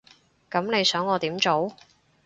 [0.49, 1.75] 噉你想我點做？